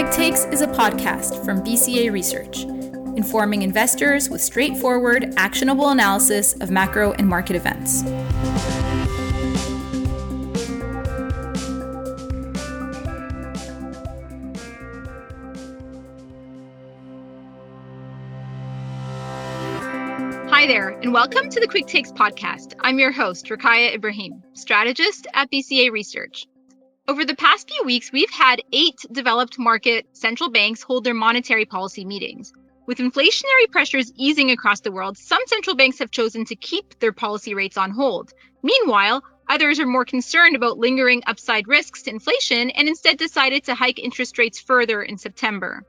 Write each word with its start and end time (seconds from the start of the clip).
Quick 0.00 0.12
Takes 0.12 0.44
is 0.46 0.62
a 0.62 0.66
podcast 0.66 1.44
from 1.44 1.62
BCA 1.62 2.10
Research, 2.10 2.62
informing 3.18 3.60
investors 3.60 4.30
with 4.30 4.40
straightforward, 4.40 5.34
actionable 5.36 5.90
analysis 5.90 6.54
of 6.54 6.70
macro 6.70 7.12
and 7.12 7.28
market 7.28 7.54
events. 7.54 8.00
Hi 20.48 20.66
there, 20.66 20.98
and 21.02 21.12
welcome 21.12 21.50
to 21.50 21.60
the 21.60 21.68
Quick 21.68 21.86
Takes 21.86 22.10
podcast. 22.10 22.72
I'm 22.80 22.98
your 22.98 23.12
host, 23.12 23.44
Roukaya 23.48 23.94
Ibrahim, 23.94 24.42
strategist 24.54 25.26
at 25.34 25.50
BCA 25.50 25.90
Research. 25.90 26.46
Over 27.08 27.24
the 27.24 27.34
past 27.34 27.68
few 27.68 27.82
weeks, 27.84 28.12
we've 28.12 28.30
had 28.30 28.62
eight 28.72 29.04
developed 29.10 29.58
market 29.58 30.06
central 30.12 30.50
banks 30.50 30.82
hold 30.82 31.02
their 31.02 31.14
monetary 31.14 31.64
policy 31.64 32.04
meetings. 32.04 32.52
With 32.86 32.98
inflationary 32.98 33.70
pressures 33.70 34.12
easing 34.16 34.50
across 34.50 34.80
the 34.80 34.92
world, 34.92 35.16
some 35.16 35.40
central 35.46 35.74
banks 35.74 35.98
have 35.98 36.10
chosen 36.10 36.44
to 36.44 36.56
keep 36.56 36.98
their 37.00 37.12
policy 37.12 37.54
rates 37.54 37.76
on 37.76 37.90
hold. 37.90 38.32
Meanwhile, 38.62 39.24
others 39.48 39.80
are 39.80 39.86
more 39.86 40.04
concerned 40.04 40.54
about 40.54 40.78
lingering 40.78 41.22
upside 41.26 41.66
risks 41.66 42.02
to 42.02 42.10
inflation 42.10 42.70
and 42.70 42.86
instead 42.86 43.16
decided 43.16 43.64
to 43.64 43.74
hike 43.74 43.98
interest 43.98 44.38
rates 44.38 44.60
further 44.60 45.02
in 45.02 45.18
September. 45.18 45.82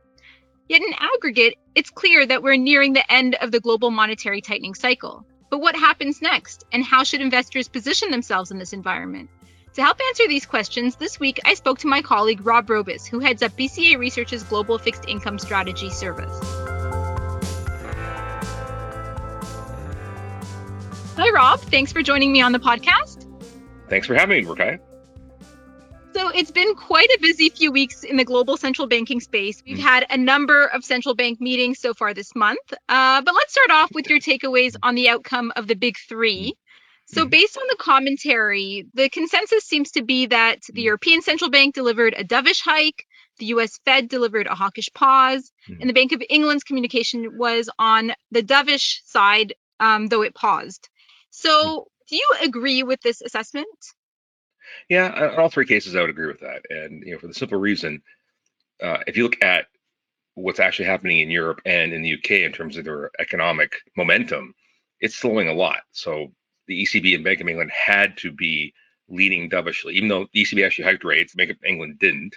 Yet 0.69 0.81
in 0.81 0.93
aggregate, 0.97 1.55
it's 1.75 1.89
clear 1.89 2.25
that 2.25 2.41
we're 2.41 2.55
nearing 2.55 2.93
the 2.93 3.11
end 3.11 3.35
of 3.35 3.51
the 3.51 3.59
global 3.59 3.91
monetary 3.91 4.41
tightening 4.41 4.73
cycle. 4.73 5.25
But 5.49 5.59
what 5.59 5.75
happens 5.75 6.21
next, 6.21 6.63
and 6.71 6.83
how 6.83 7.03
should 7.03 7.21
investors 7.21 7.67
position 7.67 8.09
themselves 8.09 8.51
in 8.51 8.57
this 8.57 8.73
environment? 8.73 9.29
To 9.75 9.81
help 9.81 9.97
answer 10.09 10.27
these 10.27 10.45
questions, 10.45 10.97
this 10.97 11.17
week 11.17 11.39
I 11.45 11.53
spoke 11.53 11.79
to 11.79 11.87
my 11.87 12.01
colleague 12.01 12.45
Rob 12.45 12.67
Robis, 12.67 13.07
who 13.07 13.19
heads 13.19 13.41
up 13.41 13.53
BCA 13.53 13.97
Research's 13.97 14.43
Global 14.43 14.77
Fixed 14.77 15.05
Income 15.07 15.39
Strategy 15.39 15.89
Service. 15.89 16.37
Hi, 21.15 21.29
Rob. 21.33 21.61
Thanks 21.61 21.93
for 21.93 22.01
joining 22.01 22.33
me 22.33 22.41
on 22.41 22.51
the 22.51 22.59
podcast. 22.59 23.25
Thanks 23.87 24.07
for 24.07 24.15
having 24.15 24.43
me, 24.43 24.49
Rakai. 24.49 24.79
So 26.13 26.27
it's 26.27 26.51
been 26.51 26.75
quite 26.75 27.07
a 27.07 27.19
busy 27.21 27.49
few 27.49 27.71
weeks 27.71 28.03
in 28.03 28.17
the 28.17 28.25
global 28.25 28.57
central 28.57 28.89
banking 28.89 29.21
space. 29.21 29.63
We've 29.65 29.77
mm. 29.77 29.81
had 29.81 30.05
a 30.09 30.17
number 30.17 30.65
of 30.65 30.83
central 30.83 31.15
bank 31.15 31.39
meetings 31.39 31.79
so 31.79 31.93
far 31.93 32.13
this 32.13 32.35
month. 32.35 32.73
Uh, 32.89 33.21
but 33.21 33.33
let's 33.33 33.53
start 33.53 33.71
off 33.71 33.91
with 33.93 34.09
your 34.09 34.19
takeaways 34.19 34.75
on 34.83 34.95
the 34.95 35.07
outcome 35.07 35.53
of 35.55 35.67
the 35.67 35.75
big 35.75 35.95
three. 35.97 36.55
So, 37.13 37.21
mm-hmm. 37.21 37.29
based 37.29 37.57
on 37.57 37.63
the 37.69 37.75
commentary, 37.77 38.87
the 38.93 39.09
consensus 39.09 39.65
seems 39.65 39.91
to 39.91 40.03
be 40.03 40.27
that 40.27 40.61
the 40.61 40.73
mm-hmm. 40.73 40.85
European 40.85 41.21
Central 41.21 41.49
Bank 41.49 41.75
delivered 41.75 42.13
a 42.17 42.23
dovish 42.23 42.61
hike, 42.61 43.05
the 43.37 43.47
US 43.47 43.79
Fed 43.85 44.07
delivered 44.07 44.47
a 44.47 44.55
hawkish 44.55 44.89
pause, 44.93 45.51
mm-hmm. 45.67 45.81
and 45.81 45.89
the 45.89 45.93
Bank 45.93 46.13
of 46.13 46.23
England's 46.29 46.63
communication 46.63 47.37
was 47.37 47.69
on 47.77 48.13
the 48.31 48.41
dovish 48.41 49.01
side, 49.05 49.53
um, 49.79 50.07
though 50.07 50.21
it 50.21 50.35
paused. 50.35 50.87
So, 51.31 51.87
do 52.09 52.15
you 52.15 52.29
agree 52.43 52.83
with 52.83 53.01
this 53.01 53.21
assessment? 53.21 53.67
Yeah, 54.89 55.33
in 55.33 55.39
all 55.39 55.49
three 55.49 55.65
cases, 55.65 55.95
I 55.95 56.01
would 56.01 56.09
agree 56.09 56.27
with 56.27 56.39
that. 56.41 56.65
And 56.69 57.03
you 57.05 57.13
know, 57.13 57.19
for 57.19 57.27
the 57.27 57.33
simple 57.33 57.59
reason, 57.59 58.01
uh, 58.81 58.99
if 59.05 59.17
you 59.17 59.23
look 59.23 59.43
at 59.43 59.65
what's 60.35 60.61
actually 60.61 60.85
happening 60.85 61.19
in 61.19 61.29
Europe 61.29 61.61
and 61.65 61.91
in 61.91 62.01
the 62.03 62.13
UK 62.13 62.31
in 62.31 62.53
terms 62.53 62.77
of 62.77 62.85
their 62.85 63.11
economic 63.19 63.75
momentum, 63.97 64.53
it's 65.01 65.15
slowing 65.15 65.49
a 65.49 65.53
lot. 65.53 65.81
So 65.91 66.31
the 66.67 66.83
ECB 66.83 67.15
and 67.15 67.23
Bank 67.23 67.41
of 67.41 67.47
England 67.47 67.71
had 67.71 68.17
to 68.17 68.31
be 68.31 68.73
leading 69.09 69.49
dovishly, 69.49 69.95
even 69.95 70.09
though 70.09 70.27
the 70.33 70.43
ECB 70.43 70.65
actually 70.65 70.85
hiked 70.85 71.03
rates, 71.03 71.35
Bank 71.35 71.51
of 71.51 71.57
England 71.65 71.99
didn't. 71.99 72.35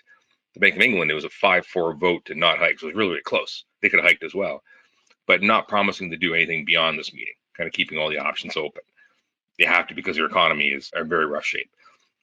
The 0.55 0.61
Bank 0.61 0.77
of 0.77 0.83
England, 0.83 1.11
it 1.11 1.15
was 1.15 1.25
a 1.25 1.31
5 1.31 1.67
4 1.67 1.95
vote 1.95 2.25
to 2.27 2.35
not 2.35 2.59
hike. 2.59 2.79
So 2.79 2.87
it 2.87 2.91
was 2.91 2.97
really, 2.97 3.11
really 3.11 3.23
close. 3.23 3.65
They 3.81 3.89
could 3.89 4.01
have 4.01 4.09
hiked 4.09 4.25
as 4.25 4.35
well, 4.35 4.63
but 5.27 5.43
not 5.43 5.69
promising 5.69 6.11
to 6.11 6.17
do 6.17 6.35
anything 6.35 6.65
beyond 6.65 6.99
this 6.99 7.13
meeting, 7.13 7.35
kind 7.57 7.67
of 7.67 7.73
keeping 7.73 7.99
all 7.99 8.09
the 8.09 8.19
options 8.19 8.57
open. 8.57 8.83
They 9.59 9.65
have 9.65 9.87
to 9.89 9.95
because 9.95 10.17
their 10.17 10.27
economy 10.27 10.69
is 10.69 10.91
in 10.97 11.09
very 11.09 11.27
rough 11.27 11.45
shape. 11.45 11.71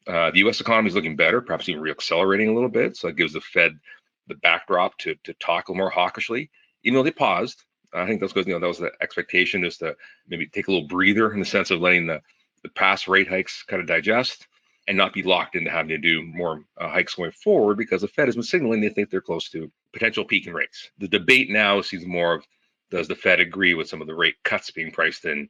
Uh, 0.08 0.32
the 0.32 0.40
U.S. 0.40 0.60
economy 0.60 0.90
is 0.90 0.96
looking 0.96 1.16
better, 1.16 1.42
perhaps 1.42 1.70
even 1.70 1.84
reaccelerating 1.84 2.50
a 2.50 2.54
little 2.54 2.70
bit. 2.70 2.98
So 2.98 3.08
it 3.08 3.16
gives 3.16 3.34
the 3.34 3.42
Fed 3.42 3.80
the 4.28 4.36
backdrop 4.36 4.98
to 5.00 5.16
to 5.24 5.34
talk 5.36 5.68
a 5.68 5.72
little 5.72 5.84
more 5.84 5.90
hawkishly, 5.90 6.50
even 6.84 6.96
though 6.96 7.04
they 7.04 7.12
paused. 7.12 7.64
I 7.94 8.06
think 8.06 8.22
that's 8.22 8.34
because 8.34 8.48
you 8.48 8.54
know 8.54 8.60
that 8.60 8.68
was 8.68 8.80
the 8.80 8.92
expectation 9.02 9.66
is 9.66 9.78
to 9.78 9.96
maybe 10.28 10.48
take 10.48 10.68
a 10.68 10.72
little 10.72 10.88
breather 10.88 11.34
in 11.34 11.40
the 11.40 11.46
sense 11.46 11.72
of 11.72 11.82
letting 11.82 12.08
the 12.08 12.22
the 12.64 12.70
past 12.70 13.08
rate 13.08 13.28
hikes 13.28 13.64
kind 13.64 13.82
of 13.82 13.88
digest 13.88 14.48
and 14.88 14.98
not 14.98 15.14
be 15.14 15.24
locked 15.24 15.56
into 15.56 15.70
having 15.70 15.90
to 15.90 15.98
do 15.98 16.24
more 16.24 16.64
uh, 16.80 16.90
hikes 16.90 17.16
going 17.16 17.32
forward 17.32 17.78
because 17.78 18.02
the 18.02 18.08
Fed 18.08 18.28
has 18.28 18.36
been 18.36 18.44
signaling 18.44 18.82
they 18.82 18.90
think 18.90 19.10
they're 19.10 19.22
close 19.22 19.50
to 19.50 19.72
potential 19.94 20.26
peak 20.26 20.48
in 20.48 20.54
rates. 20.54 20.90
The 20.98 21.08
debate 21.08 21.50
now 21.50 21.82
seems 21.82 22.06
more 22.06 22.36
of 22.36 22.46
does 22.90 23.08
the 23.08 23.16
Fed 23.16 23.40
agree 23.40 23.74
with 23.74 23.88
some 23.88 24.02
of 24.02 24.08
the 24.08 24.16
rate 24.16 24.36
cuts 24.44 24.72
being 24.72 24.92
priced 24.92 25.26
in 25.26 25.50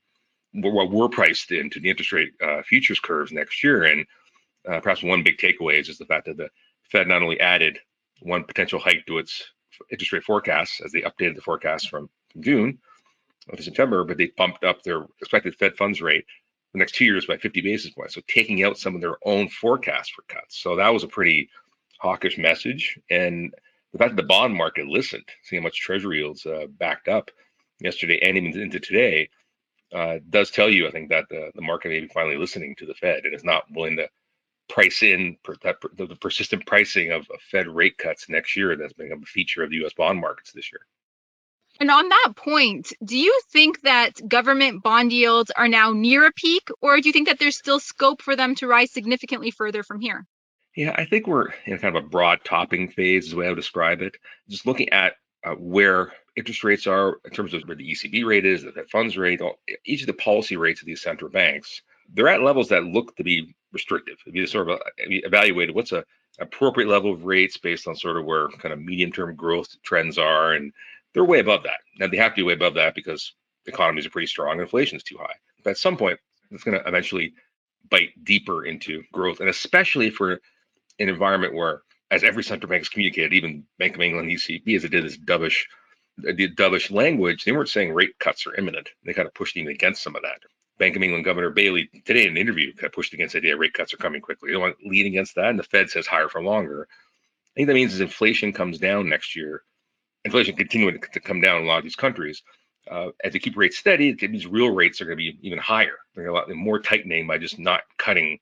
what 0.53 0.91
were 0.91 1.09
priced 1.09 1.51
into 1.51 1.79
the 1.79 1.89
interest 1.89 2.11
rate 2.11 2.31
uh, 2.41 2.61
futures 2.63 2.99
curves 2.99 3.31
next 3.31 3.63
year? 3.63 3.83
And 3.83 4.05
uh, 4.69 4.79
perhaps 4.79 5.01
one 5.01 5.23
big 5.23 5.37
takeaway 5.37 5.79
is 5.79 5.87
just 5.87 5.99
the 5.99 6.05
fact 6.05 6.25
that 6.25 6.37
the 6.37 6.49
Fed 6.91 7.07
not 7.07 7.23
only 7.23 7.39
added 7.39 7.79
one 8.21 8.43
potential 8.43 8.79
hike 8.79 9.05
to 9.07 9.17
its 9.17 9.43
interest 9.91 10.11
rate 10.11 10.23
forecast 10.23 10.81
as 10.85 10.91
they 10.91 11.01
updated 11.01 11.35
the 11.35 11.41
forecast 11.41 11.89
from 11.89 12.09
June 12.39 12.79
to 13.55 13.63
September, 13.63 14.03
but 14.03 14.17
they 14.17 14.31
bumped 14.37 14.63
up 14.63 14.83
their 14.83 15.05
expected 15.19 15.55
Fed 15.55 15.75
funds 15.77 16.01
rate 16.01 16.25
the 16.73 16.79
next 16.79 16.95
two 16.95 17.05
years 17.05 17.25
by 17.25 17.37
50 17.37 17.61
basis 17.61 17.91
points. 17.91 18.15
So 18.15 18.21
taking 18.27 18.63
out 18.63 18.77
some 18.77 18.95
of 18.95 19.01
their 19.01 19.17
own 19.25 19.49
forecast 19.49 20.13
for 20.13 20.23
cuts. 20.23 20.57
So 20.57 20.75
that 20.77 20.89
was 20.93 21.03
a 21.03 21.07
pretty 21.07 21.49
hawkish 21.99 22.37
message. 22.37 22.97
And 23.09 23.53
the 23.91 23.97
fact 23.97 24.15
that 24.15 24.21
the 24.21 24.27
bond 24.27 24.55
market 24.55 24.87
listened, 24.87 25.25
seeing 25.43 25.61
how 25.61 25.65
much 25.65 25.79
treasury 25.81 26.19
yields 26.19 26.45
uh, 26.45 26.67
backed 26.69 27.07
up 27.07 27.29
yesterday 27.79 28.19
and 28.21 28.37
even 28.37 28.59
into 28.61 28.79
today, 28.79 29.29
uh, 29.93 30.19
does 30.29 30.51
tell 30.51 30.69
you, 30.69 30.87
I 30.87 30.91
think, 30.91 31.09
that 31.09 31.25
the, 31.29 31.51
the 31.55 31.61
market 31.61 31.89
may 31.89 31.99
be 31.99 32.07
finally 32.07 32.37
listening 32.37 32.75
to 32.77 32.85
the 32.85 32.93
Fed 32.93 33.25
and 33.25 33.35
is 33.35 33.43
not 33.43 33.65
willing 33.71 33.97
to 33.97 34.09
price 34.69 35.03
in 35.03 35.37
per, 35.43 35.55
that, 35.63 35.77
the, 35.97 36.07
the 36.07 36.15
persistent 36.15 36.65
pricing 36.65 37.11
of, 37.11 37.21
of 37.31 37.41
Fed 37.51 37.67
rate 37.67 37.97
cuts 37.97 38.29
next 38.29 38.55
year 38.55 38.75
that's 38.77 38.93
become 38.93 39.23
a 39.23 39.27
feature 39.27 39.63
of 39.63 39.71
the 39.71 39.77
U.S. 39.77 39.93
bond 39.93 40.19
markets 40.19 40.53
this 40.53 40.71
year. 40.71 40.81
And 41.81 41.89
on 41.89 42.09
that 42.09 42.33
point, 42.35 42.93
do 43.03 43.17
you 43.17 43.41
think 43.49 43.81
that 43.81 44.11
government 44.27 44.83
bond 44.83 45.11
yields 45.11 45.49
are 45.49 45.67
now 45.67 45.91
near 45.91 46.27
a 46.27 46.31
peak, 46.31 46.69
or 46.79 47.01
do 47.01 47.09
you 47.09 47.11
think 47.11 47.27
that 47.27 47.39
there's 47.39 47.57
still 47.57 47.79
scope 47.79 48.21
for 48.21 48.35
them 48.35 48.53
to 48.57 48.67
rise 48.67 48.91
significantly 48.91 49.49
further 49.49 49.81
from 49.81 49.99
here? 49.99 50.27
Yeah, 50.75 50.93
I 50.95 51.05
think 51.05 51.25
we're 51.25 51.47
in 51.65 51.79
kind 51.79 51.97
of 51.97 52.05
a 52.05 52.07
broad 52.07 52.41
topping 52.43 52.91
phase, 52.91 53.25
is 53.25 53.31
the 53.31 53.37
way 53.37 53.47
I 53.47 53.49
would 53.49 53.55
describe 53.55 54.03
it. 54.03 54.15
Just 54.47 54.67
looking 54.67 54.89
at 54.89 55.15
uh, 55.43 55.55
where 55.55 56.13
interest 56.35 56.63
rates 56.63 56.85
are 56.85 57.17
in 57.25 57.31
terms 57.31 57.55
of 57.55 57.63
where 57.63 57.75
the 57.75 57.91
ECB 57.91 58.27
rate 58.27 58.45
is, 58.45 58.61
the 58.61 58.85
funds 58.91 59.17
rate, 59.17 59.41
all, 59.41 59.55
each 59.83 60.01
of 60.01 60.07
the 60.07 60.13
policy 60.13 60.57
rates 60.57 60.81
of 60.81 60.85
these 60.85 61.01
central 61.01 61.31
banks, 61.31 61.81
they're 62.13 62.27
at 62.27 62.43
levels 62.43 62.69
that 62.69 62.83
look 62.83 63.15
to 63.15 63.23
be 63.23 63.55
restrictive. 63.73 64.17
If 64.27 64.35
you 64.35 64.45
sort 64.45 64.69
of 64.69 64.77
uh, 64.77 64.83
evaluate 64.97 65.73
what's 65.73 65.93
a 65.93 66.05
appropriate 66.39 66.87
level 66.87 67.11
of 67.11 67.25
rates 67.25 67.57
based 67.57 67.87
on 67.87 67.95
sort 67.95 68.17
of 68.17 68.25
where 68.25 68.49
kind 68.49 68.71
of 68.71 68.79
medium 68.79 69.11
term 69.11 69.35
growth 69.35 69.75
trends 69.83 70.19
are 70.19 70.53
and 70.53 70.71
they're 71.13 71.25
way 71.25 71.39
above 71.39 71.63
that. 71.63 71.79
Now 71.99 72.07
they 72.07 72.17
have 72.17 72.33
to 72.33 72.37
be 72.37 72.43
way 72.43 72.53
above 72.53 72.75
that 72.75 72.95
because 72.95 73.33
economies 73.65 74.05
are 74.05 74.11
pretty 74.11 74.27
strong, 74.27 74.59
inflation 74.59 74.97
is 74.97 75.03
too 75.03 75.17
high. 75.17 75.35
But 75.63 75.71
at 75.71 75.77
some 75.77 75.97
point, 75.97 76.19
it's 76.51 76.63
going 76.63 76.77
to 76.77 76.87
eventually 76.87 77.33
bite 77.89 78.11
deeper 78.23 78.65
into 78.65 79.03
growth, 79.11 79.39
and 79.39 79.49
especially 79.49 80.09
for 80.09 80.33
an 80.99 81.09
environment 81.09 81.53
where, 81.53 81.81
as 82.09 82.23
every 82.23 82.43
central 82.43 82.69
bank 82.69 82.81
has 82.81 82.89
communicated, 82.89 83.33
even 83.33 83.63
Bank 83.79 83.95
of 83.95 84.01
England, 84.01 84.29
ECB, 84.29 84.75
as 84.75 84.83
it 84.83 84.91
did 84.91 85.05
this 85.05 85.17
dovish, 85.17 85.63
uh, 86.27 86.33
the 86.35 86.53
dovish 86.55 86.91
language, 86.91 87.43
they 87.43 87.51
weren't 87.51 87.69
saying 87.69 87.93
rate 87.93 88.17
cuts 88.19 88.45
are 88.45 88.55
imminent. 88.55 88.89
They 89.05 89.13
kind 89.13 89.27
of 89.27 89.33
pushed 89.33 89.57
even 89.57 89.71
against 89.71 90.03
some 90.03 90.15
of 90.15 90.21
that. 90.23 90.39
Bank 90.77 90.95
of 90.95 91.03
England 91.03 91.25
Governor 91.25 91.51
Bailey 91.51 91.89
today 92.05 92.23
in 92.23 92.31
an 92.31 92.37
interview 92.37 92.73
kind 92.73 92.85
of 92.85 92.93
pushed 92.93 93.13
against 93.13 93.33
the 93.33 93.39
idea 93.39 93.55
rate 93.55 93.73
cuts 93.73 93.93
are 93.93 93.97
coming 93.97 94.21
quickly. 94.21 94.49
They 94.49 94.53
don't 94.53 94.61
want 94.61 94.79
to 94.79 94.89
lead 94.89 95.05
against 95.05 95.35
that, 95.35 95.49
and 95.49 95.59
the 95.59 95.63
Fed 95.63 95.89
says 95.89 96.07
higher 96.07 96.27
for 96.27 96.43
longer. 96.43 96.87
I 96.89 97.51
think 97.55 97.67
that 97.67 97.73
means 97.73 97.93
as 97.93 98.01
inflation 98.01 98.53
comes 98.53 98.79
down 98.79 99.09
next 99.09 99.35
year, 99.35 99.63
inflation 100.25 100.55
continuing 100.55 100.99
to, 100.99 101.19
come 101.19 101.41
down 101.41 101.57
in 101.57 101.63
a 101.63 101.67
lot 101.67 101.77
of 101.77 101.83
these 101.83 101.95
countries, 101.95 102.41
uh, 102.89 103.09
as 103.23 103.33
they 103.33 103.39
keep 103.39 103.57
rates 103.57 103.77
steady, 103.77 104.15
means 104.21 104.47
real 104.47 104.71
rates 104.71 105.01
are 105.01 105.05
going 105.05 105.17
to 105.17 105.23
be 105.23 105.37
even 105.41 105.59
higher. 105.59 105.97
They're 106.15 106.25
going 106.25 106.41
to 106.41 106.47
be 106.47 106.55
more 106.55 106.79
tightening 106.79 107.27
by 107.27 107.37
just 107.37 107.59
not 107.59 107.81
cutting 107.97 108.39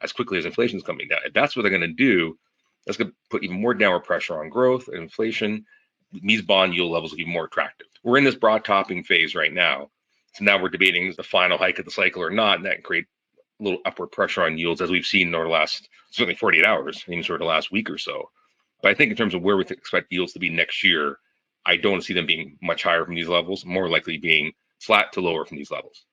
as 0.00 0.12
quickly 0.12 0.38
as 0.38 0.46
inflation 0.46 0.78
is 0.78 0.84
coming 0.84 1.08
down. 1.08 1.20
If 1.24 1.34
that's 1.34 1.56
what 1.56 1.62
they're 1.62 1.70
going 1.70 1.82
to 1.82 1.88
do, 1.88 2.38
that's 2.86 2.96
going 2.96 3.10
to 3.10 3.16
put 3.30 3.44
even 3.44 3.60
more 3.60 3.74
downward 3.74 4.04
pressure 4.04 4.40
on 4.40 4.48
growth 4.48 4.88
and 4.88 4.98
inflation. 4.98 5.64
These 6.12 6.42
bond 6.42 6.74
yield 6.74 6.90
levels 6.90 7.12
will 7.12 7.18
be 7.18 7.24
more 7.24 7.44
attractive. 7.44 7.86
We're 8.02 8.18
in 8.18 8.24
this 8.24 8.34
broad 8.34 8.64
topping 8.64 9.04
phase 9.04 9.34
right 9.34 9.52
now. 9.52 9.90
So 10.34 10.44
now 10.44 10.60
we're 10.60 10.68
debating 10.68 11.06
is 11.06 11.16
the 11.16 11.22
final 11.22 11.58
hike 11.58 11.78
of 11.78 11.84
the 11.84 11.90
cycle 11.90 12.22
or 12.22 12.30
not, 12.30 12.56
and 12.56 12.66
that 12.66 12.76
can 12.76 12.82
create 12.82 13.06
a 13.60 13.64
little 13.64 13.80
upward 13.84 14.12
pressure 14.12 14.42
on 14.42 14.58
yields 14.58 14.80
as 14.80 14.90
we've 14.90 15.04
seen 15.04 15.34
over 15.34 15.44
the 15.44 15.50
last 15.50 15.88
certainly 16.10 16.36
48 16.36 16.64
hours, 16.64 17.04
even 17.08 17.22
sort 17.22 17.40
of 17.40 17.46
the 17.46 17.48
last 17.48 17.70
week 17.70 17.90
or 17.90 17.98
so. 17.98 18.30
But 18.82 18.90
I 18.90 18.94
think 18.94 19.10
in 19.10 19.16
terms 19.16 19.34
of 19.34 19.42
where 19.42 19.56
we 19.56 19.64
expect 19.64 20.12
yields 20.12 20.32
to 20.34 20.38
be 20.38 20.50
next 20.50 20.82
year, 20.84 21.18
I 21.66 21.76
don't 21.76 22.02
see 22.02 22.14
them 22.14 22.26
being 22.26 22.58
much 22.62 22.82
higher 22.82 23.04
from 23.04 23.14
these 23.14 23.28
levels, 23.28 23.64
more 23.64 23.88
likely 23.88 24.18
being 24.18 24.52
flat 24.80 25.12
to 25.12 25.20
lower 25.20 25.44
from 25.44 25.58
these 25.58 25.70
levels. 25.70 26.04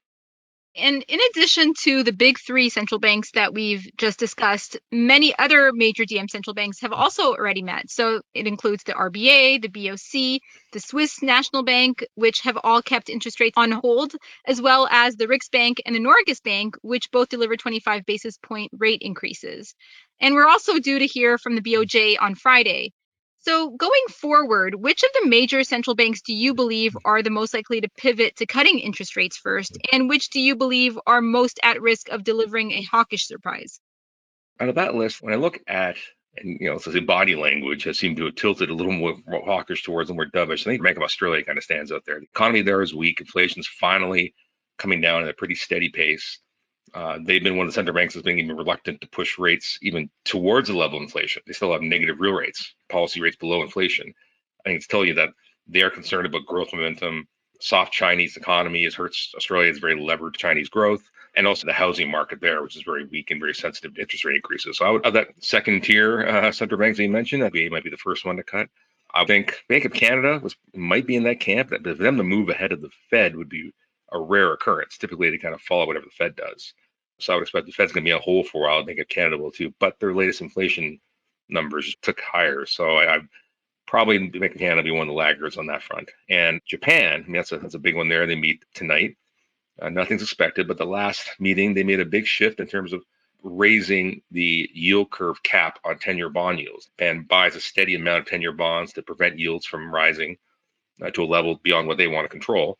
And 0.78 1.04
in 1.08 1.20
addition 1.32 1.74
to 1.82 2.04
the 2.04 2.14
big 2.14 2.38
three 2.38 2.70
central 2.70 3.00
banks 3.00 3.32
that 3.32 3.52
we've 3.52 3.90
just 3.98 4.20
discussed, 4.20 4.78
many 4.92 5.34
other 5.40 5.72
major 5.74 6.04
DM 6.04 6.30
central 6.30 6.54
banks 6.54 6.80
have 6.82 6.94
also 6.94 7.34
already 7.34 7.64
met. 7.64 7.90
So 7.90 8.22
it 8.36 8.46
includes 8.46 8.84
the 8.84 8.94
RBA, 8.94 9.60
the 9.64 9.70
BOC, 9.70 10.40
the 10.74 10.80
Swiss 10.80 11.24
National 11.24 11.64
Bank, 11.64 12.06
which 12.14 12.42
have 12.42 12.60
all 12.64 12.84
kept 12.84 13.10
interest 13.10 13.40
rates 13.40 13.56
on 13.58 13.72
hold, 13.72 14.14
as 14.46 14.62
well 14.62 14.88
as 14.92 15.16
the 15.16 15.26
Riksbank 15.26 15.78
and 15.88 15.96
the 15.96 16.00
Norges 16.00 16.44
Bank, 16.44 16.76
which 16.84 17.10
both 17.10 17.30
delivered 17.30 17.60
25 17.60 18.06
basis 18.06 18.38
point 18.38 18.70
rate 18.78 19.02
increases. 19.02 19.74
And 20.20 20.36
we're 20.36 20.48
also 20.48 20.80
due 20.80 21.00
to 21.00 21.06
hear 21.06 21.38
from 21.38 21.56
the 21.56 21.62
BOJ 21.62 22.18
on 22.20 22.36
Friday. 22.36 22.94
So, 23.40 23.70
going 23.70 24.04
forward, 24.10 24.76
which 24.76 25.04
of 25.04 25.10
the 25.14 25.30
major 25.30 25.64
central 25.64 25.96
banks 25.96 26.22
do 26.22 26.34
you 26.34 26.54
believe 26.54 26.94
mm. 26.94 27.02
are 27.06 27.22
the 27.22 27.30
most 27.30 27.54
likely 27.54 27.80
to 27.80 27.90
pivot 27.98 28.36
to 28.38 28.46
cutting 28.46 28.80
interest 28.80 29.16
rates 29.16 29.38
first, 29.38 29.74
mm. 29.74 29.80
and 29.94 30.10
which 30.10 30.30
do 30.30 30.40
you 30.40 30.56
believe 30.56 31.00
are 31.08 31.22
most 31.22 31.60
at 31.64 31.82
risk 31.82 32.10
of 32.10 32.24
delivering 32.24 32.72
a 32.72 32.82
hawkish 32.82 33.26
surprise? 33.26 33.80
Out 34.60 34.70
of 34.70 34.76
that 34.76 34.96
list, 34.96 35.22
when 35.22 35.34
I 35.34 35.38
look 35.38 35.60
at 35.68 35.98
and 36.40 36.58
you 36.60 36.70
know, 36.70 36.78
so 36.78 36.92
the 36.92 37.00
body 37.00 37.36
language 37.36 37.84
has 37.84 37.98
seemed 37.98 38.18
to 38.18 38.26
have 38.26 38.36
tilted 38.36 38.70
a 38.70 38.74
little 38.74 38.92
more, 38.92 39.16
more 39.28 39.44
hawkish 39.46 39.84
towards 39.84 40.10
and 40.10 40.18
more 40.18 40.28
dovish. 40.28 40.62
I 40.62 40.72
think 40.72 40.84
Bank 40.84 40.98
of 40.98 41.04
Australia 41.04 41.44
kind 41.44 41.58
of 41.58 41.64
stands 41.64 41.92
out 41.92 42.04
there. 42.06 42.20
The 42.20 42.26
economy 42.26 42.62
there 42.62 42.82
is 42.82 42.94
weak. 42.94 43.20
Inflation's 43.20 43.68
finally 43.68 44.34
coming 44.78 45.02
down 45.02 45.24
at 45.24 45.30
a 45.30 45.34
pretty 45.34 45.56
steady 45.56 45.90
pace. 45.90 46.40
Uh, 46.98 47.20
they've 47.22 47.44
been 47.44 47.56
one 47.56 47.68
of 47.68 47.72
the 47.72 47.76
central 47.76 47.94
banks 47.94 48.16
that's 48.16 48.24
been 48.24 48.40
even 48.40 48.58
reluctant 48.58 49.00
to 49.00 49.08
push 49.10 49.38
rates 49.38 49.78
even 49.84 50.10
towards 50.26 50.68
the 50.68 50.76
level 50.76 50.98
of 50.98 51.04
inflation. 51.04 51.44
They 51.46 51.54
still 51.54 51.72
have 51.72 51.84
negative 51.84 52.20
real 52.20 52.34
rates, 52.34 52.74
policy 52.90 53.22
rates 53.22 53.36
below 53.36 53.62
inflation. 53.62 54.12
I 54.66 54.70
think 54.70 54.78
it's 54.78 54.88
tell 54.88 55.06
you 55.06 55.14
that 55.14 55.30
they 55.68 55.84
are 55.84 55.92
concerned 55.92 56.26
about 56.26 56.48
growth 56.48 56.74
momentum. 56.74 57.28
Soft 57.62 57.94
Chinese 57.94 58.36
economy 58.36 58.84
has 58.86 58.96
hurt 58.96 59.16
Australia. 59.36 59.70
It's 59.70 59.78
very 59.78 60.02
levered 60.02 60.38
Chinese 60.38 60.70
growth, 60.70 61.04
and 61.36 61.46
also 61.46 61.68
the 61.68 61.74
housing 61.74 62.10
market 62.10 62.42
there, 62.42 62.64
which 62.64 62.76
is 62.76 62.82
very 62.82 63.06
weak 63.06 63.30
and 63.30 63.40
very 63.40 63.54
sensitive 63.54 63.94
to 63.94 64.02
interest 64.02 64.26
rate 64.26 64.38
increases. 64.38 64.80
So, 64.80 64.86
I 64.86 64.90
would, 64.90 65.06
of 65.06 65.14
that 65.14 65.28
second 65.40 65.84
tier 65.84 66.24
uh, 66.24 66.52
central 66.52 66.80
banks 66.80 66.98
that 66.98 67.04
you 67.04 67.12
mentioned, 67.12 67.44
that 67.44 67.54
might 67.54 67.84
be 67.84 67.92
the 67.92 67.98
first 67.98 68.26
one 68.26 68.38
to 68.38 68.44
cut. 68.44 68.70
I 69.14 69.24
think 69.26 69.64
Bank 69.70 69.86
of 69.86 69.94
Canada 69.94 70.40
was 70.42 70.56
might 70.74 71.06
be 71.06 71.16
in 71.16 71.26
that 71.26 71.40
camp. 71.40 71.70
But 71.70 71.84
for 71.84 71.94
them 71.94 72.18
to 72.18 72.24
move 72.24 72.50
ahead 72.50 72.72
of 72.72 72.82
the 72.82 72.90
Fed 73.12 73.36
would 73.36 73.50
be 73.50 73.72
a 74.12 74.20
rare 74.20 74.54
occurrence. 74.54 74.98
Typically, 74.98 75.30
they 75.30 75.38
kind 75.38 75.54
of 75.54 75.62
follow 75.62 75.86
whatever 75.86 76.06
the 76.06 76.12
Fed 76.12 76.36
does. 76.36 76.74
So 77.20 77.34
I 77.34 77.36
would 77.36 77.44
expect 77.44 77.66
the 77.66 77.72
Fed's 77.72 77.92
going 77.92 78.04
to 78.04 78.10
be 78.10 78.16
a 78.16 78.20
hole 78.20 78.44
for 78.44 78.66
a 78.66 78.70
while. 78.70 78.82
I 78.82 78.86
think 78.86 79.08
Canada 79.10 79.38
will 79.38 79.52
too. 79.52 79.74
But 79.80 80.00
their 80.00 80.14
latest 80.14 80.42
inflation 80.42 81.00
numbers 81.50 81.96
took 82.02 82.20
higher. 82.22 82.66
So 82.66 82.98
I, 82.98 83.18
I 83.18 83.20
probably 83.88 84.20
make 84.30 84.58
Canada 84.58 84.84
be 84.84 84.92
one 84.92 85.04
of 85.04 85.08
the 85.08 85.14
laggards 85.14 85.58
on 85.58 85.68
that 85.68 85.84
front. 85.84 86.12
And 86.30 86.62
Japan, 86.68 87.24
I 87.24 87.28
mean, 87.28 87.34
that's 87.34 87.52
a, 87.52 87.58
that's 87.58 87.76
a 87.76 87.80
big 87.80 87.96
one 87.96 88.10
there. 88.10 88.28
They 88.28 88.36
meet 88.36 88.64
tonight. 88.74 89.18
Uh, 89.82 89.90
nothing's 89.90 90.24
expected, 90.24 90.68
but 90.68 90.78
the 90.78 90.86
last 90.86 91.30
meeting, 91.40 91.74
they 91.74 91.84
made 91.84 92.00
a 92.00 92.06
big 92.06 92.26
shift 92.26 92.60
in 92.60 92.68
terms 92.68 92.94
of 92.94 93.04
raising 93.44 94.22
the 94.32 94.70
yield 94.74 95.12
curve 95.12 95.42
cap 95.44 95.80
on 95.86 96.00
10 96.00 96.18
year 96.18 96.30
bond 96.30 96.60
yields 96.60 96.90
and 96.98 97.28
buys 97.28 97.56
a 97.56 97.62
steady 97.62 97.96
amount 97.96 98.20
of 98.20 98.26
10 98.26 98.42
year 98.42 98.52
bonds 98.52 98.94
to 98.94 99.04
prevent 99.04 99.38
yields 99.38 99.66
from 99.66 99.94
rising 99.94 100.36
uh, 101.04 101.12
to 101.12 101.24
a 101.24 101.26
level 101.26 101.60
beyond 101.64 101.88
what 101.88 101.98
they 101.98 102.08
want 102.08 102.26
to 102.26 102.30
control 102.30 102.78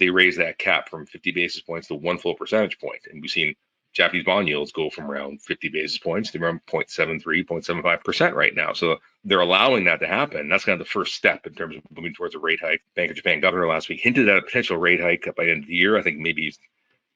they 0.00 0.10
raise 0.10 0.36
that 0.38 0.58
cap 0.58 0.88
from 0.88 1.06
50 1.06 1.30
basis 1.30 1.62
points 1.62 1.86
to 1.88 1.94
one 1.94 2.18
full 2.18 2.34
percentage 2.34 2.80
point. 2.80 3.02
And 3.08 3.22
we've 3.22 3.30
seen 3.30 3.54
Japanese 3.92 4.24
bond 4.24 4.46
yields 4.46 4.72
go 4.72 4.88
from 4.88 5.10
around 5.10 5.42
50 5.42 5.68
basis 5.68 5.98
points 5.98 6.30
to 6.30 6.42
around 6.42 6.60
0.73, 6.66 7.22
0.75% 7.44 8.34
right 8.34 8.54
now. 8.54 8.72
So 8.72 8.98
they're 9.24 9.40
allowing 9.40 9.84
that 9.84 10.00
to 10.00 10.06
happen. 10.06 10.48
That's 10.48 10.64
kind 10.64 10.80
of 10.80 10.86
the 10.86 10.90
first 10.90 11.14
step 11.14 11.46
in 11.46 11.54
terms 11.54 11.76
of 11.76 11.82
moving 11.94 12.14
towards 12.14 12.34
a 12.34 12.38
rate 12.38 12.60
hike. 12.60 12.82
Bank 12.94 13.10
of 13.10 13.16
Japan 13.16 13.40
governor 13.40 13.66
last 13.66 13.88
week 13.88 14.00
hinted 14.00 14.28
at 14.28 14.38
a 14.38 14.42
potential 14.42 14.76
rate 14.76 15.00
hike 15.00 15.28
by 15.36 15.44
the 15.44 15.50
end 15.50 15.64
of 15.64 15.68
the 15.68 15.74
year. 15.74 15.98
I 15.98 16.02
think 16.02 16.18
maybe 16.18 16.42
he's 16.42 16.58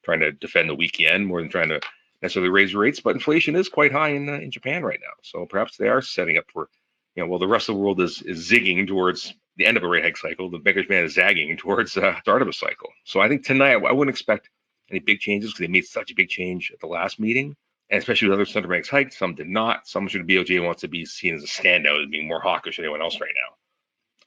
trying 0.03 0.19
to 0.19 0.33
defend 0.33 0.69
the 0.69 0.75
weak 0.75 0.99
yen 0.99 1.25
more 1.25 1.41
than 1.41 1.49
trying 1.49 1.69
to 1.69 1.79
necessarily 2.21 2.49
raise 2.49 2.75
rates, 2.75 2.99
but 2.99 3.15
inflation 3.15 3.55
is 3.55 3.69
quite 3.69 3.91
high 3.91 4.09
in, 4.09 4.27
uh, 4.27 4.33
in 4.33 4.51
Japan 4.51 4.83
right 4.83 4.99
now. 5.01 5.13
So 5.23 5.45
perhaps 5.45 5.77
they 5.77 5.87
are 5.87 6.01
setting 6.01 6.37
up 6.37 6.45
for, 6.51 6.69
you 7.15 7.23
know, 7.23 7.29
well, 7.29 7.39
the 7.39 7.47
rest 7.47 7.69
of 7.69 7.75
the 7.75 7.81
world 7.81 8.01
is, 8.01 8.21
is 8.21 8.49
zigging 8.49 8.87
towards 8.87 9.33
the 9.57 9.65
end 9.65 9.77
of 9.77 9.83
a 9.83 9.87
rate 9.87 10.03
hike 10.03 10.17
cycle. 10.17 10.49
The 10.49 10.57
Bank 10.57 10.77
of 10.77 10.83
Japan 10.83 11.05
is 11.05 11.13
zagging 11.13 11.55
towards 11.57 11.95
uh, 11.97 12.19
start 12.19 12.41
of 12.41 12.47
a 12.47 12.53
cycle. 12.53 12.89
So 13.05 13.21
I 13.21 13.29
think 13.29 13.45
tonight 13.45 13.75
I 13.75 13.91
wouldn't 13.91 14.13
expect 14.13 14.49
any 14.89 14.99
big 14.99 15.19
changes 15.19 15.51
because 15.51 15.59
they 15.59 15.71
made 15.71 15.85
such 15.85 16.11
a 16.11 16.15
big 16.15 16.29
change 16.29 16.71
at 16.71 16.79
the 16.79 16.87
last 16.87 17.19
meeting, 17.19 17.55
and 17.89 17.99
especially 17.99 18.27
with 18.27 18.35
other 18.35 18.45
central 18.45 18.71
banks 18.71 18.89
hiked. 18.89 19.13
Some 19.13 19.35
did 19.35 19.47
not. 19.47 19.87
Some 19.87 20.07
sure 20.07 20.23
the 20.23 20.35
BOJ 20.35 20.63
wants 20.63 20.81
to 20.81 20.87
be 20.87 21.05
seen 21.05 21.35
as 21.35 21.43
a 21.43 21.47
standout 21.47 22.03
as 22.03 22.09
being 22.09 22.27
more 22.27 22.41
hawkish 22.41 22.77
than 22.77 22.85
anyone 22.85 23.01
else 23.01 23.19
right 23.19 23.33
now. 23.47 23.55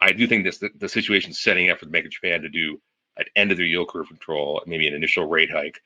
I 0.01 0.13
do 0.13 0.27
think 0.27 0.45
this 0.45 0.59
the, 0.59 0.71
the 0.79 0.89
situation 0.89 1.33
setting 1.33 1.71
up 1.71 1.79
for 1.79 1.87
the 1.87 1.91
Bank 1.91 2.07
of 2.07 2.13
Japan 2.13 2.43
to 2.43 2.49
do 2.49 2.81
an 3.17 3.27
end 3.35 3.51
of 3.51 3.57
their 3.57 3.67
yield 3.67 3.89
curve 3.89 4.09
control, 4.09 4.63
maybe 4.67 4.87
an 4.87 4.95
initial 4.95 5.29
rate 5.29 5.51
hike, 5.51 5.81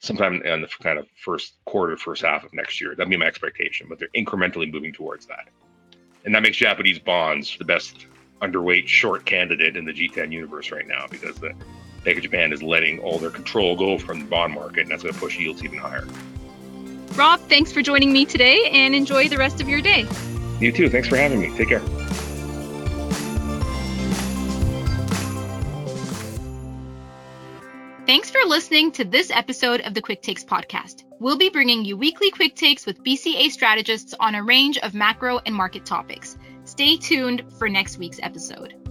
sometime 0.00 0.42
in 0.42 0.60
the 0.60 0.68
kind 0.82 0.98
of 0.98 1.06
first 1.16 1.54
quarter, 1.64 1.96
first 1.96 2.22
half 2.22 2.44
of 2.44 2.52
next 2.52 2.80
year. 2.80 2.94
That'd 2.94 3.10
be 3.10 3.16
my 3.16 3.26
expectation, 3.26 3.86
but 3.88 3.98
they're 3.98 4.08
incrementally 4.14 4.70
moving 4.70 4.92
towards 4.92 5.26
that. 5.26 5.48
And 6.24 6.34
that 6.34 6.42
makes 6.42 6.56
Japanese 6.56 6.98
bonds 6.98 7.56
the 7.58 7.64
best 7.64 8.06
underweight 8.42 8.86
short 8.86 9.24
candidate 9.24 9.76
in 9.76 9.84
the 9.84 9.92
G10 9.92 10.32
universe 10.32 10.70
right 10.70 10.86
now 10.86 11.06
because 11.10 11.36
the 11.36 11.54
Bank 12.04 12.18
of 12.18 12.22
Japan 12.22 12.52
is 12.52 12.62
letting 12.62 12.98
all 12.98 13.18
their 13.18 13.30
control 13.30 13.76
go 13.76 13.98
from 13.98 14.20
the 14.20 14.26
bond 14.26 14.54
market, 14.54 14.80
and 14.80 14.90
that's 14.90 15.02
going 15.02 15.14
to 15.14 15.20
push 15.20 15.38
yields 15.38 15.64
even 15.64 15.78
higher. 15.78 16.06
Rob, 17.14 17.40
thanks 17.48 17.72
for 17.72 17.80
joining 17.80 18.12
me 18.12 18.26
today 18.26 18.68
and 18.70 18.94
enjoy 18.94 19.28
the 19.28 19.38
rest 19.38 19.60
of 19.60 19.68
your 19.68 19.80
day. 19.80 20.06
You 20.60 20.70
too. 20.72 20.90
Thanks 20.90 21.08
for 21.08 21.16
having 21.16 21.40
me. 21.40 21.56
Take 21.56 21.68
care. 21.68 21.82
Thanks 28.06 28.30
for 28.30 28.40
listening 28.46 28.92
to 28.92 29.04
this 29.04 29.30
episode 29.30 29.80
of 29.80 29.94
the 29.94 30.02
Quick 30.02 30.20
Takes 30.20 30.44
podcast. 30.44 31.04
We'll 31.20 31.38
be 31.38 31.48
bringing 31.48 31.86
you 31.86 31.96
weekly 31.96 32.30
quick 32.30 32.54
takes 32.54 32.84
with 32.84 33.02
BCA 33.02 33.50
strategists 33.50 34.14
on 34.20 34.34
a 34.34 34.42
range 34.42 34.76
of 34.78 34.92
macro 34.92 35.40
and 35.46 35.54
market 35.54 35.86
topics. 35.86 36.36
Stay 36.64 36.98
tuned 36.98 37.44
for 37.58 37.68
next 37.68 37.96
week's 37.98 38.20
episode. 38.22 38.83